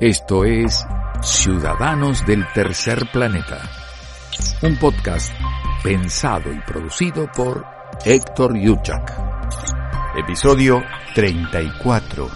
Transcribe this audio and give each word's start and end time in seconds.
Esto 0.00 0.44
es 0.44 0.86
Ciudadanos 1.22 2.24
del 2.24 2.46
Tercer 2.52 3.06
Planeta, 3.12 3.60
un 4.62 4.76
podcast 4.76 5.32
pensado 5.82 6.52
y 6.52 6.60
producido 6.60 7.30
por 7.32 7.66
Héctor 8.04 8.56
Yuchak. 8.58 9.12
Episodio 10.16 10.82
34. 11.14 12.28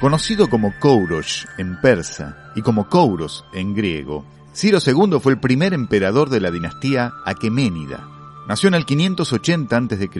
Conocido 0.00 0.48
como 0.48 0.72
Kouros 0.78 1.46
en 1.58 1.80
persa 1.80 2.52
y 2.54 2.62
como 2.62 2.88
Kouros 2.88 3.44
en 3.52 3.74
griego, 3.74 4.24
Ciro 4.54 4.78
II 4.84 5.18
fue 5.20 5.32
el 5.32 5.40
primer 5.40 5.74
emperador 5.74 6.30
de 6.30 6.40
la 6.40 6.50
dinastía 6.50 7.12
Aqueménida. 7.24 8.06
Nació 8.46 8.68
en 8.68 8.74
el 8.74 8.84
580 8.84 9.76
a.C. 9.76 10.10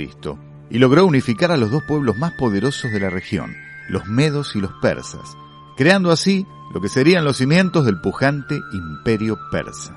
y 0.71 0.79
logró 0.79 1.07
unificar 1.07 1.53
a 1.53 1.57
los 1.57 1.71
dos 1.71 1.83
pueblos 1.87 2.17
más 2.17 2.33
poderosos 2.39 2.91
de 2.93 3.01
la 3.01 3.11
región, 3.11 3.55
los 3.91 4.07
medos 4.07 4.57
y 4.57 4.61
los 4.61 4.73
persas, 4.81 5.37
creando 5.77 6.11
así 6.11 6.47
lo 6.73 6.81
que 6.81 6.89
serían 6.89 7.25
los 7.25 7.37
cimientos 7.37 7.85
del 7.85 8.01
pujante 8.01 8.61
imperio 8.73 9.39
persa. 9.51 9.97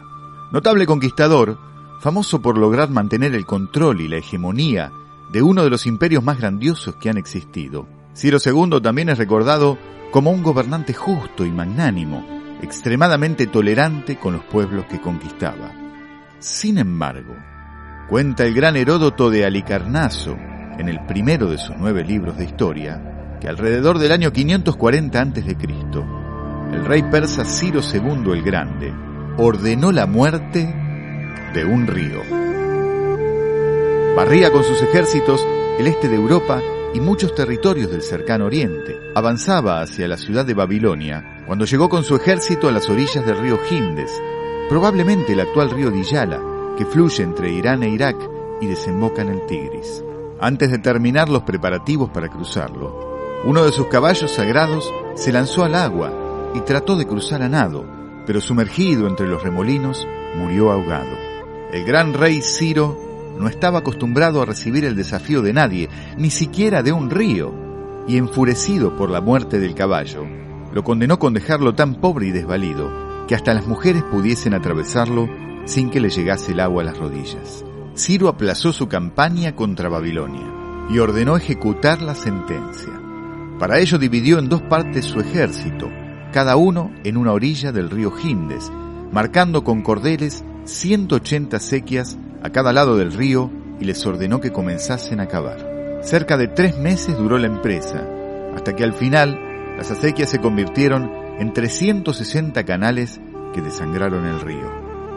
Notable 0.52 0.86
conquistador, 0.86 1.58
famoso 2.02 2.42
por 2.42 2.58
lograr 2.58 2.90
mantener 2.90 3.36
el 3.36 3.46
control 3.46 4.02
y 4.02 4.08
la 4.08 4.18
hegemonía 4.18 4.92
de 5.32 5.42
uno 5.42 5.64
de 5.64 5.70
los 5.70 5.86
imperios 5.86 6.24
más 6.24 6.38
grandiosos 6.38 6.96
que 6.96 7.10
han 7.10 7.18
existido, 7.18 7.88
Ciro 8.16 8.38
II 8.44 8.82
también 8.82 9.10
es 9.10 9.18
recordado 9.18 9.78
como 10.12 10.32
un 10.32 10.44
gobernante 10.44 10.94
justo 10.94 11.46
y 11.46 11.52
magnánimo, 11.52 12.24
extremadamente 12.62 13.48
tolerante 13.48 14.18
con 14.18 14.34
los 14.34 14.44
pueblos 14.44 14.86
que 14.86 15.02
conquistaba. 15.02 15.72
Sin 16.40 16.78
embargo, 16.78 17.36
cuenta 18.10 18.46
el 18.46 18.54
gran 18.54 18.76
Heródoto 18.76 19.30
de 19.32 19.46
Alicarnaso, 19.46 20.36
en 20.78 20.90
el 20.90 21.04
primero 21.06 21.50
de 21.50 21.58
sus 21.58 21.76
nueve 21.78 22.04
libros 22.04 22.38
de 22.38 22.46
historia, 22.46 23.13
que 23.44 23.50
alrededor 23.50 24.00
del 24.00 24.14
año 24.14 24.32
540 24.32 25.22
a.C., 25.22 25.58
el 26.72 26.86
rey 26.86 27.04
persa 27.04 27.44
Ciro 27.44 27.82
II 27.82 28.32
el 28.32 28.42
Grande 28.42 28.94
ordenó 29.38 29.92
la 29.92 30.06
muerte 30.06 30.74
de 31.54 31.66
un 31.66 31.86
río. 31.86 32.22
Barría 34.16 34.50
con 34.50 34.64
sus 34.64 34.82
ejércitos 34.82 35.46
el 35.78 35.88
este 35.88 36.08
de 36.08 36.16
Europa 36.16 36.62
y 36.94 37.02
muchos 37.02 37.36
territorios 37.36 37.92
del 37.92 38.02
cercano 38.02 38.46
oriente. 38.46 38.96
Avanzaba 39.14 39.82
hacia 39.82 40.08
la 40.08 40.16
ciudad 40.16 40.46
de 40.46 40.54
Babilonia 40.54 41.44
cuando 41.46 41.66
llegó 41.66 41.90
con 41.90 42.06
su 42.06 42.16
ejército 42.16 42.70
a 42.70 42.72
las 42.72 42.88
orillas 42.90 43.26
del 43.26 43.40
río 43.40 43.60
Jindes, 43.68 44.10
probablemente 44.70 45.34
el 45.34 45.42
actual 45.42 45.70
río 45.70 45.92
Diyala, 45.92 46.40
que 46.78 46.86
fluye 46.86 47.22
entre 47.24 47.52
Irán 47.52 47.84
e 47.84 47.90
Irak 47.90 48.16
y 48.62 48.68
desemboca 48.68 49.22
en 49.22 49.30
el 49.30 49.46
Tigris. 49.48 50.02
Antes 50.40 50.72
de 50.72 50.80
terminar 50.80 51.28
los 51.28 51.44
preparativos 51.44 52.10
para 52.10 52.30
cruzarlo, 52.30 53.13
uno 53.46 53.64
de 53.66 53.72
sus 53.72 53.88
caballos 53.88 54.32
sagrados 54.32 54.92
se 55.16 55.32
lanzó 55.32 55.64
al 55.64 55.76
agua 55.76 56.52
y 56.54 56.62
trató 56.62 56.96
de 56.96 57.06
cruzar 57.06 57.42
a 57.42 57.50
nado, 57.50 57.86
pero 58.26 58.40
sumergido 58.40 59.08
entre 59.08 59.28
los 59.28 59.44
remolinos 59.44 60.08
murió 60.36 60.72
ahogado. 60.72 61.18
El 61.72 61.84
gran 61.84 62.14
rey 62.14 62.42
Ciro 62.42 62.98
no 63.38 63.48
estaba 63.48 63.80
acostumbrado 63.80 64.42
a 64.42 64.46
recibir 64.46 64.86
el 64.86 64.96
desafío 64.96 65.42
de 65.42 65.54
nadie, 65.54 65.90
ni 66.18 66.30
siquiera 66.30 66.84
de 66.84 66.92
un 66.92 67.10
río, 67.10 67.54
y 68.08 68.18
enfurecido 68.18 68.96
por 68.96 69.10
la 69.10 69.22
muerte 69.22 69.60
del 69.60 69.76
caballo, 69.76 70.26
lo 70.74 70.84
condenó 70.84 71.20
con 71.20 71.34
dejarlo 71.34 71.76
tan 71.76 71.96
pobre 71.96 72.28
y 72.28 72.32
desvalido 72.32 73.26
que 73.28 73.36
hasta 73.36 73.54
las 73.54 73.68
mujeres 73.68 74.04
pudiesen 74.04 74.54
atravesarlo 74.54 75.28
sin 75.66 75.90
que 75.90 76.00
le 76.00 76.10
llegase 76.10 76.52
el 76.52 76.60
agua 76.60 76.84
a 76.84 76.86
las 76.86 76.98
rodillas. 76.98 77.64
Ciro 77.96 78.28
aplazó 78.28 78.74
su 78.74 78.88
campaña 78.88 79.56
contra 79.56 79.88
Babilonia 79.88 80.52
y 80.90 81.00
ordenó 81.00 81.38
ejecutar 81.38 82.02
la 82.02 82.16
sentencia. 82.16 83.03
Para 83.60 83.80
ello 83.80 83.98
dividió 83.98 84.40
en 84.40 84.50
dos 84.50 84.62
partes 84.64 85.06
su 85.06 85.20
ejército, 85.20 85.90
cada 86.32 86.56
uno 86.56 86.92
en 87.04 87.18
una 87.18 87.32
orilla 87.32 87.72
del 87.72 87.90
río 87.90 88.12
Jindes, 88.12 88.72
marcando 89.12 89.64
con 89.64 89.84
cordeles 89.84 90.44
180 90.66 91.60
sequias 91.60 92.18
a 92.42 92.50
cada 92.50 92.74
lado 92.74 92.98
del 92.98 93.14
río 93.14 93.52
y 93.80 93.86
les 93.86 94.06
ordenó 94.06 94.42
que 94.42 94.52
comenzasen 94.52 95.20
a 95.20 95.28
cavar. 95.28 96.00
Cerca 96.02 96.36
de 96.36 96.48
tres 96.48 96.78
meses 96.78 97.18
duró 97.18 97.38
la 97.38 97.48
empresa, 97.48 98.06
hasta 98.56 98.76
que 98.76 98.84
al 98.84 98.94
final 98.94 99.40
las 99.78 99.92
acequias 99.92 100.30
se 100.30 100.40
convirtieron 100.40 101.12
en 101.40 101.54
360 101.54 102.64
canales 102.66 103.22
que 103.54 103.62
desangraron 103.62 104.26
el 104.26 104.42
río. 104.42 104.72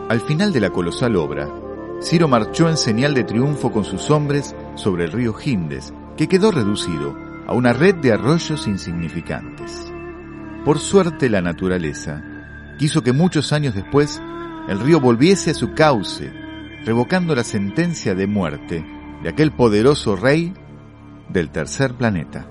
Al 0.09 0.21
final 0.21 0.53
de 0.53 0.61
la 0.61 0.71
colosal 0.71 1.17
obra, 1.17 1.49
Ciro 2.03 2.29
marchó 2.29 2.69
en 2.69 2.77
señal 2.77 3.15
de 3.15 3.25
triunfo 3.25 3.73
con 3.73 3.85
sus 3.85 4.11
hombres 4.11 4.55
sobre 4.75 5.05
el 5.05 5.13
río 5.13 5.33
Jindes, 5.33 5.95
que 6.17 6.29
quedó 6.29 6.51
reducido 6.51 7.26
a 7.47 7.55
una 7.55 7.73
red 7.73 7.95
de 7.97 8.13
arroyos 8.13 8.67
insignificantes. 8.67 9.93
Por 10.65 10.79
suerte 10.79 11.29
la 11.29 11.41
naturaleza 11.41 12.23
quiso 12.79 13.03
que 13.03 13.13
muchos 13.13 13.53
años 13.53 13.75
después 13.75 14.21
el 14.69 14.81
río 14.81 15.01
volviese 15.01 15.53
a 15.53 15.55
su 15.55 15.73
cauce, 15.75 16.33
revocando 16.85 17.35
la 17.35 17.45
sentencia 17.45 18.15
de 18.15 18.27
muerte 18.27 18.85
de 19.23 19.29
aquel 19.29 19.53
poderoso 19.53 20.17
rey 20.17 20.53
del 21.29 21.51
tercer 21.51 21.95
planeta. 21.95 22.49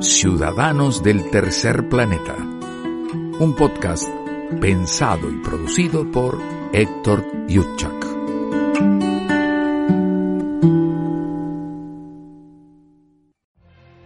Ciudadanos 0.00 1.02
del 1.02 1.30
tercer 1.30 1.88
planeta. 1.88 2.36
Un 3.40 3.54
podcast 3.56 4.08
pensado 4.60 5.30
y 5.30 5.42
producido 5.42 6.10
por 6.10 6.40
Héctor 6.72 7.24
Yutchak. 7.48 8.01